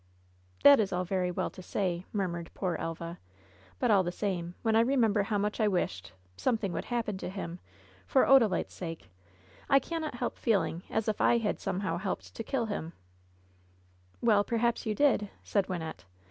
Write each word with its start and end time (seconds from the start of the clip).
"That 0.63 0.79
is 0.79 0.91
all 0.91 1.03
very 1.05 1.29
well 1.29 1.51
to 1.51 1.61
say," 1.61 2.07
murmured 2.11 2.49
poor 2.55 2.73
Elva; 2.75 3.19
*T}ut, 3.79 3.91
all 3.91 4.01
the 4.01 4.11
same, 4.11 4.55
when 4.63 4.75
I 4.75 4.79
remember 4.79 5.21
how 5.21 5.37
much 5.37 5.59
I 5.59 5.67
wished— 5.67 6.13
something 6.37 6.73
would 6.73 6.85
happen 6.85 7.19
to 7.19 7.29
him— 7.29 7.59
for 8.07 8.25
Odalite's 8.25 8.73
sake, 8.73 9.11
I 9.69 9.75
LOVE'S 9.75 9.89
BITTEREST 9.89 9.89
CUP 9.89 9.89
47 9.89 9.89
cannot 10.01 10.15
help 10.19 10.37
feeling 10.39 10.83
as 10.89 11.07
if 11.07 11.21
I 11.21 11.37
had 11.37 11.59
somehow 11.59 11.97
helped 11.97 12.33
to 12.33 12.43
kill 12.43 12.65
him/' 12.65 12.93
"Well, 14.23 14.43
perhaps 14.43 14.87
you 14.87 14.95
did/' 14.95 15.29
said 15.43 15.67
Wynnette. 15.67 16.03